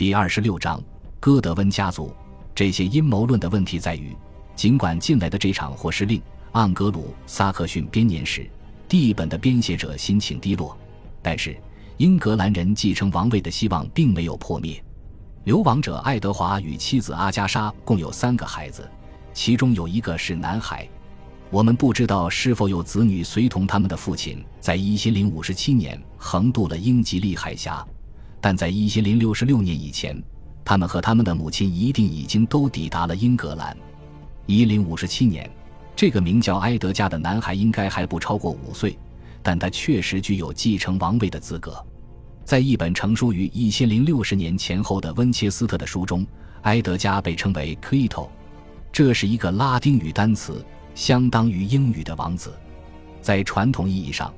[0.00, 0.82] 第二十六章，
[1.20, 2.10] 哥德温家族。
[2.54, 4.16] 这些阴谋论的问题在于，
[4.56, 8.48] 尽管近来的这场获释令，盎格鲁撒克逊编年史
[8.88, 10.74] 第一本的编写者心情低落，
[11.20, 11.54] 但是
[11.98, 14.82] 英格兰人继承王位的希望并没有破灭。
[15.44, 18.90] 流亡者爱德华与妻子阿加莎共有三个孩子，
[19.34, 20.88] 其中有一个是男孩。
[21.50, 27.86] 我们不知道是否有子女随同他们的父亲在一千零五十七年横渡了英吉利海峡。
[28.40, 30.20] 但在一千零六十六年以前，
[30.64, 33.76] 他们和他们的母亲一定已经都抵达了英格兰。
[34.46, 35.48] 一零五十七年，
[35.94, 38.98] 这个名叫埃德加的男孩应该还不超过五岁，
[39.42, 41.84] 但他确实具有继承王位的资格。
[42.44, 46.26] 在一本成书于一千零六十年前后的温切斯特的书中，
[46.62, 48.28] 埃德加被称为 Caito，
[48.90, 50.64] 这是一个拉丁语单词，
[50.94, 52.52] 相当于英语的王子。
[53.20, 54.32] 在传统意义上。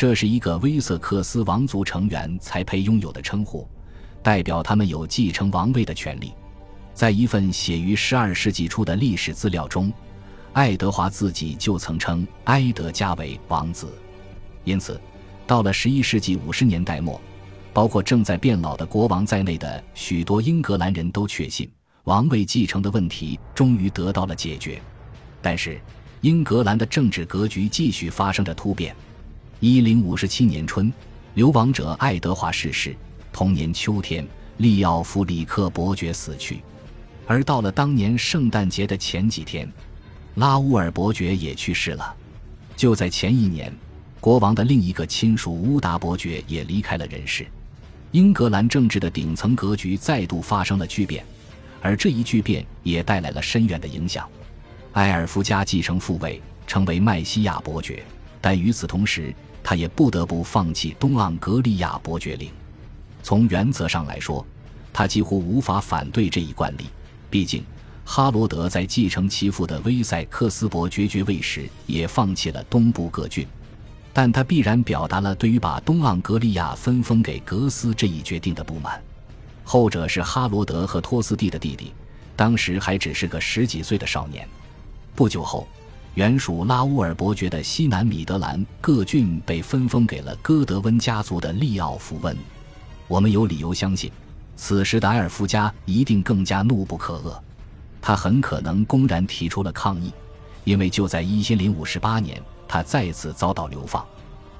[0.00, 3.68] 这是一个威瑟克斯王族成员才配拥有的称呼，
[4.22, 6.32] 代表他们有继承王位的权利。
[6.94, 9.92] 在一份写于十二世纪初的历史资料中，
[10.54, 13.92] 爱德华自己就曾称埃德加为王子。
[14.64, 14.98] 因此，
[15.46, 17.20] 到了十一世纪五十年代末，
[17.74, 21.70] 包括正在变老的国王在内的许多英格兰人都确信
[22.04, 24.80] 王位继承的问题终于得到了解决。
[25.42, 25.78] 但是，
[26.22, 28.96] 英格兰的政治格局继续发生着突变。
[29.60, 30.90] 一零五十七年春，
[31.34, 32.96] 流亡者爱德华逝世。
[33.30, 36.62] 同年秋天，利奥弗里克伯爵死去。
[37.26, 39.70] 而到了当年圣诞节的前几天，
[40.36, 42.16] 拉乌尔伯爵也去世了。
[42.74, 43.70] 就在前一年，
[44.18, 47.46] 国王的另一个亲属乌达伯爵也离开了人世。
[48.12, 51.22] 英格兰政治的顶层格局再度发生了巨变，
[51.82, 54.26] 而这一巨变也带来了深远的影响。
[54.92, 58.02] 埃尔夫家继承父位，成为麦西亚伯爵，
[58.40, 62.50] 但与此同时，他也不得不放弃东盎格利亚伯爵领。
[63.22, 64.44] 从原则上来说，
[64.92, 66.86] 他几乎无法反对这一惯例。
[67.28, 67.62] 毕竟，
[68.04, 73.46] 哈罗德在继承其父的威塞克斯伯爵爵位时，也放弃了东部各郡。
[74.12, 79.00] 但他必然表达了对于把东盎格利亚分封给格斯这一决定的不满。
[79.62, 81.92] 后者是哈罗德和托斯蒂的弟弟，
[82.34, 84.48] 当时还只是个十几岁的少年。
[85.14, 85.68] 不久后。
[86.14, 92.36] 原属拉乌尔伯爵的西南米德兰各郡被分封给了戈德温家族的利奥弗温。
[93.06, 94.10] 我们有理由相信，
[94.56, 97.38] 此时的埃尔夫家一定更加怒不可遏，
[98.02, 100.12] 他很可能公然提出了抗议，
[100.64, 104.04] 因为就在一千零五十八年，他再次遭到流放。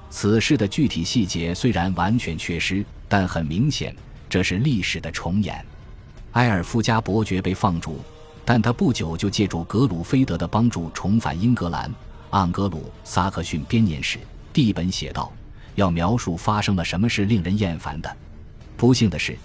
[0.09, 3.93] 此事的具体细节虽然完全缺失，但很明显，
[4.29, 5.63] 这是历史的重演。
[6.31, 7.99] 埃尔夫家伯爵被放逐。
[8.43, 11.93] 但他不久就借助格鲁菲德的帮助重返英格兰。
[12.31, 14.17] 盎格鲁撒克逊编年史
[14.53, 15.31] 第一本写道
[15.75, 18.17] ：“要描述发生了什么是令人厌烦的。”
[18.77, 19.37] 不幸的是，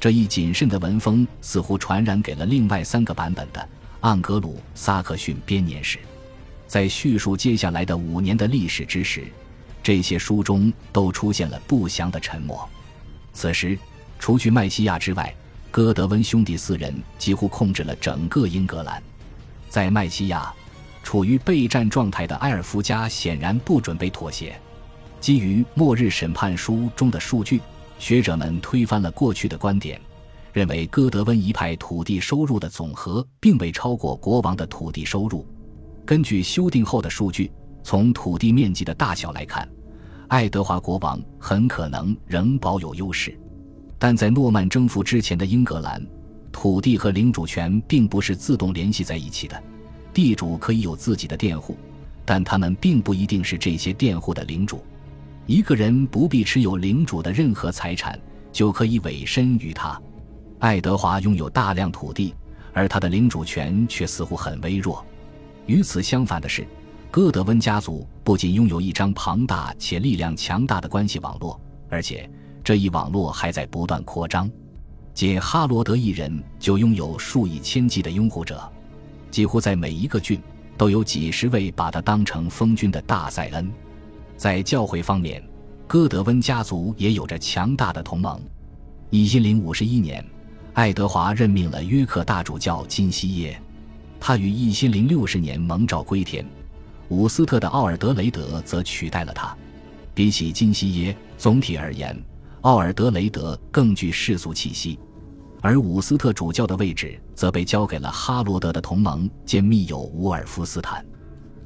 [0.00, 3.68] 这一谨慎的文风似乎传染给了另外三个版本的
[4.00, 5.98] 盎格鲁撒克逊编年史。
[6.66, 9.24] 在叙述接下来的五年的历史之时，
[9.82, 12.68] 这些书中都出现了不祥的沉默。
[13.32, 13.78] 此时，
[14.18, 15.34] 除去麦西亚之外，
[15.72, 19.02] 戈德温兄弟四人几乎控制了整个英格兰，
[19.70, 20.52] 在麦西亚，
[21.02, 24.54] 处于备战状态的埃尔夫家显然不准备妥协。
[25.18, 27.58] 基于《末日审判书》中的数据，
[27.98, 29.98] 学者们推翻了过去的观点，
[30.52, 35.46] 认为戈德温一派土地收入的总和并未超过国王的土地收入。
[36.04, 37.50] 根据修订后的数据，
[37.82, 39.66] 从土地面积的大小来看，
[40.28, 43.34] 爱德华国王很可能仍保有优势。
[44.04, 46.04] 但在诺曼征服之前的英格兰，
[46.50, 49.62] 土地和领主权并不是自动联系在一起的。
[50.12, 51.76] 地主可以有自己的佃户，
[52.24, 54.82] 但他们并不一定是这些佃户的领主。
[55.46, 58.18] 一个人不必持有领主的任何财产，
[58.50, 59.96] 就可以委身于他。
[60.58, 62.34] 爱德华拥有大量土地，
[62.72, 65.06] 而他的领主权却似乎很微弱。
[65.66, 66.66] 与此相反的是，
[67.08, 72.28] 戈德温家族不仅拥有一张庞大且力量强大的关系网络，而且。
[72.64, 74.50] 这一网络还在不断扩张，
[75.12, 78.70] 仅哈罗德一人就拥有数以千计的拥护者，
[79.30, 80.40] 几乎在每一个郡
[80.78, 83.70] 都有几十位把他当成封君的大塞恩。
[84.36, 85.42] 在教会方面，
[85.86, 88.40] 戈德温家族也有着强大的同盟。
[89.10, 90.24] 一千零五十一年，
[90.72, 93.60] 爱德华任命了约克大主教金西耶，
[94.20, 96.46] 他于一千零六十年蒙召归田，
[97.08, 99.54] 伍斯特的奥尔德雷德则取代了他。
[100.14, 102.16] 比起金西耶，总体而言。
[102.62, 104.96] 奥尔德雷德更具世俗气息，
[105.60, 111.04] 而伍斯特主教的位置则被交给了哈罗德的同盟兼密友伍尔夫斯坦。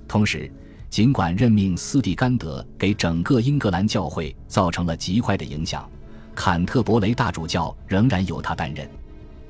[0.08, 0.50] 同时，
[0.88, 5.86] 尽管任命斯蒂甘德给整个英格兰教会造成了极坏的影响，
[6.34, 8.88] 坎特伯雷大主教仍然由他担任。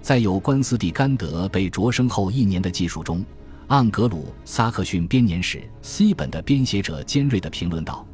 [0.03, 3.25] 在有关斯蒂甘德被擢升后一年的记述中，
[3.69, 8.05] 盎格鲁撒克逊编年史西本的编写者尖锐地评论道：“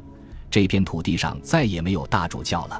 [0.51, 2.79] 这片土地上再也没有大主教了。”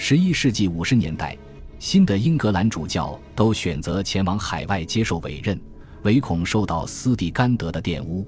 [0.00, 1.36] 十一世纪五十年代，
[1.80, 5.60] 新的英格兰主教都选择前往海外接受委任，
[6.02, 8.24] 唯恐受到斯蒂甘德的玷污。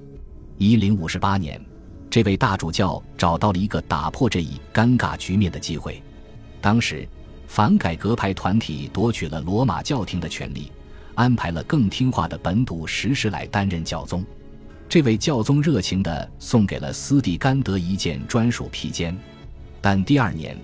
[0.59, 1.65] 一零五八年，
[2.11, 6.03] 这位大主教找到了一个打破这一尴尬局面的机会。
[6.61, 7.09] 当时。
[7.47, 10.71] 反改革派团体夺取了罗马教廷的权力，
[11.17, 14.25] 安排了更听话的本笃十世来担任教宗。
[14.89, 19.19] 这位教宗热情地送给了斯蒂甘德一件专属披肩，
[19.81, 20.57] 但第二年，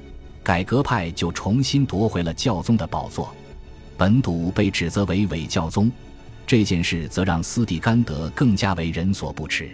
[0.46, 3.34] 改革派就重新夺回了教宗的宝座，
[3.96, 5.90] 本笃被指责为伪教宗。
[6.46, 9.68] 这件事则让斯蒂甘德更加为人所不齿。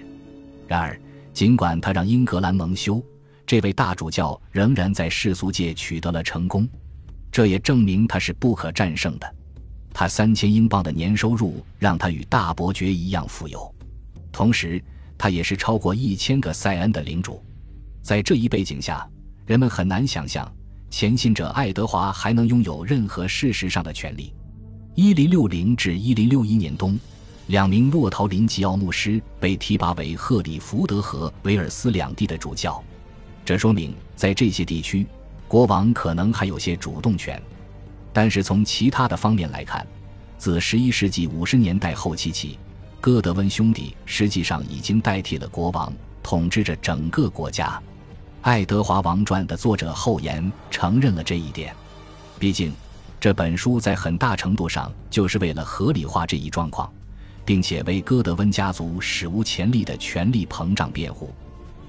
[0.66, 0.98] 然而，
[1.34, 3.04] 尽管他让英格兰蒙羞，
[3.46, 6.66] 这位大主教仍然在世俗界取得了成功。
[7.30, 9.34] 这也证明他是不可战胜的。
[9.92, 13.74] 他三千英镑的年收入让他与大伯爵一样富有，
[14.32, 14.82] 同时
[15.18, 17.42] 他也是超过一千个塞恩的领主。
[18.00, 19.06] 在这一背景下，
[19.44, 20.50] 人们很难想象
[20.92, 24.30] 前信者爱德华还能拥有任何事实上的权利。
[24.94, 27.00] 一零六零至一零六一年冬，
[27.46, 32.80] 两名洛陶林吉奥牧师被提拔为赫里福德和威尔斯两地的主教，
[33.42, 35.06] 这说明在这些地区。
[35.48, 37.42] 国王可能还有些主动权，
[38.12, 39.86] 但是从其他的方面来看，
[40.36, 42.58] 自十一世纪五十年代后期起，
[43.00, 45.90] 哥德温兄弟实际上已经代替了国王，
[46.22, 47.82] 统治着整个国家。
[48.42, 51.72] 《爱德华王传》的作者后言承认了这一点。
[52.40, 52.72] 毕竟，
[53.20, 56.92] 这本书在很大程度上就是为了合理化这一状况，
[57.44, 61.30] 并且为哥德温家族史无前例的权力膨胀辩护。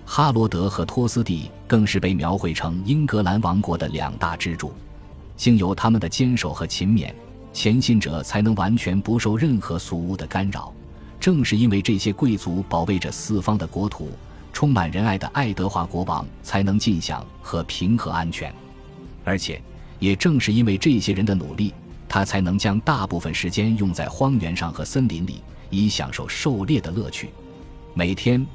[0.05, 4.71] 哈罗德和托斯蒂更是被描绘成英格兰王国的两大支柱，
[5.35, 7.11] 幸有他们的坚守和勤勉，
[7.51, 10.71] 前信者才能完全不受任何俗物的干扰。
[11.19, 14.11] 正是因为这些贵族保卫着四方的国土，
[14.53, 18.53] 充满仁爱的爱德华国王才能尽享和平和安全。
[19.25, 19.61] 而且，
[20.00, 21.73] 也正是因为这些人的努力，
[22.07, 27.31] 他才能将大部分时间用在荒原上和森林里，以享受狩猎的乐趣。
[27.94, 28.45] 每天。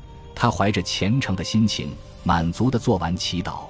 [0.40, 1.90] 他怀着虔诚的心情，
[2.22, 3.62] 满足地做完祈祷。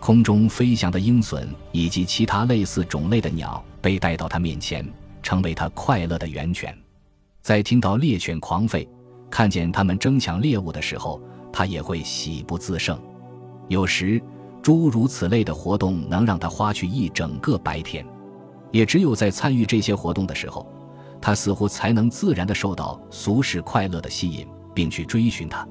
[0.00, 4.86] 空中飞翔的鹰隼以及其他类似种类的鸟被带到他面前，
[5.22, 6.76] 成为他快乐的源泉。
[7.40, 8.86] 在听到猎犬狂吠、
[9.30, 11.18] 看见他们争抢猎物的时候，
[11.54, 12.98] 他也会喜不自胜。
[13.68, 14.20] 有时，
[14.60, 18.04] 诸如此类的活动能让他花去一整个白天。
[18.72, 20.66] 也只有在参与这些活动的时候，
[21.20, 25.64] 他似乎才能自然地受到俗世快乐的吸引，并去追寻它。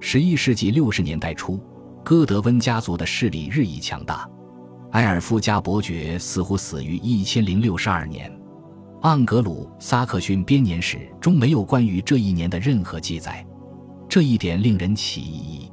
[0.00, 1.60] 十一世纪六十年代初，
[2.02, 4.26] 哥德温家族的势力日益强大。
[4.92, 8.32] 埃尔夫加伯爵似乎死于一千零六十二年。
[9.02, 13.46] 盎格鲁撒克逊编年史中没有关于这一年的任何记载，
[14.08, 15.70] 这一点令人起疑。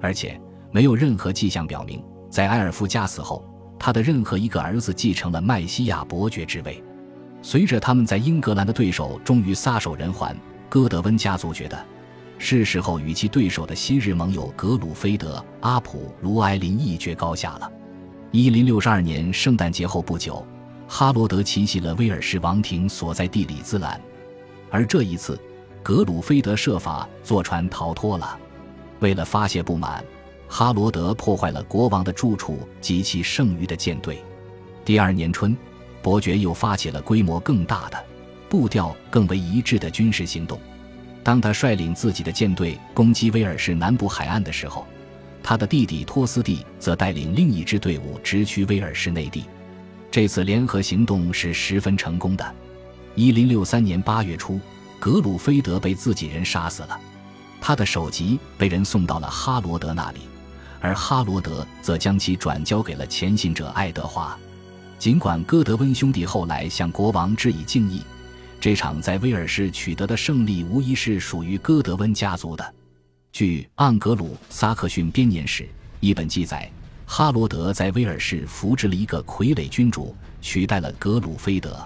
[0.00, 0.40] 而且，
[0.72, 3.44] 没有任何迹象表明，在埃尔夫加死后，
[3.78, 6.82] 他的任何一个儿子继承了麦西亚伯爵之位。
[7.42, 10.36] 随着他们在英格兰的对手终于撒手人寰，
[10.68, 11.78] 哥德温家族觉得。
[12.38, 17.72] 是时候与其对手的昔日盟友格鲁菲德、阿普、卢埃林一决高下了。
[18.30, 20.46] 一零六二年圣诞节后不久，
[20.86, 23.98] 哈罗德奇袭了威尔士王庭所在地里兹兰，
[24.70, 25.40] 而这一次，
[25.86, 28.36] 格鲁菲德设法坐船逃脱了。
[28.98, 30.04] 为了发泄不满，
[30.48, 34.20] 哈罗德破坏了国王的住处及其剩余的舰队。
[34.84, 35.56] 第二年春，
[36.02, 38.04] 伯爵又发起了规模更大的、
[38.48, 40.58] 步调更为一致的军事行动。
[41.22, 44.84] 当他率领自己的舰队攻击威尔士南部海岸的时候，
[45.40, 49.44] 他的弟弟托斯蒂则带领另一支队伍直趋威尔士内地。
[50.10, 52.54] 这次联合行动是十分成功的。
[53.14, 54.58] 一零六三年八月初，
[54.98, 56.98] 格鲁菲德被自己人杀死了，
[57.60, 60.20] 他的首级被人送到了哈罗德那里，
[60.80, 64.36] 而哈罗德则将其转交给了前行者爱德华。
[64.98, 68.02] 尽管哥德温兄弟后来向国王致以敬意。
[68.58, 72.74] 这场在威尔士取得的胜利，无疑是属于哥德温家族的。
[73.30, 75.62] 据《盎格鲁撒克逊编年史》
[76.00, 76.68] 一本记载，
[77.04, 81.78] 哈罗德在威尔士扶植了一个傀儡君主，取代了格鲁菲德。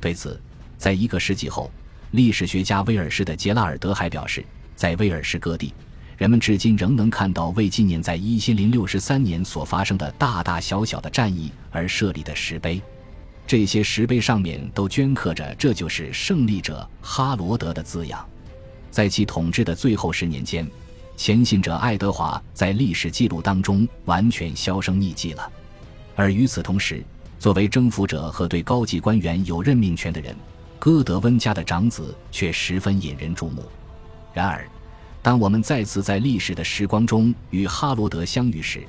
[0.00, 0.40] 对此，
[0.78, 1.70] 在一个世纪后，
[2.12, 5.74] 历史学家威尔士的杰拉尔德还表示，在威尔士各地，
[6.16, 12.80] 人们至今仍能看到为纪念在一千零六十三年所发生的大大小小的战役而设立的石碑。
[13.46, 18.26] 这些石碑上面都镌刻着“这就是胜利者哈罗德”的字样。
[18.90, 20.66] 在其统治的最后十年间，
[21.16, 25.50] 前信者爱德华在历史记录当中完全销声匿迹了。
[26.16, 27.04] 而与此同时，
[27.38, 30.34] 作为征服者和对高级官员有任命权的人，
[30.78, 33.64] 歌德温家的长子却十分引人注目。
[34.32, 34.66] 然而，
[35.22, 38.86] 当我们再次在历史的时光中与哈罗德相遇时，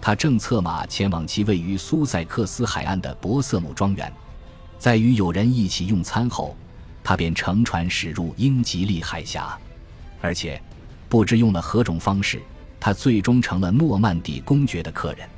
[0.00, 4.12] 他正策马前往其位于苏塞克斯海岸的博瑟姆庄园。
[4.78, 6.56] 在与友人一起用餐后，
[7.02, 9.58] 他便乘船驶入英吉利海峡，
[10.20, 10.60] 而且
[11.08, 12.40] 不知用了何种方式，
[12.78, 15.28] 他最终成了诺曼底公爵的客人。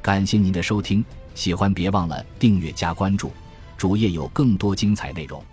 [0.00, 3.32] 感谢您的收听，喜欢别忘了订阅加关注，
[3.82, 5.44] 主页有更多精彩内容。